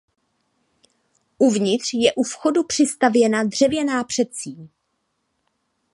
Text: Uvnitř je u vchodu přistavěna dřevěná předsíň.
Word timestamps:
Uvnitř 1.37 1.93
je 1.93 2.13
u 2.13 2.23
vchodu 2.23 2.63
přistavěna 2.63 3.43
dřevěná 3.43 4.03
předsíň. 4.03 4.67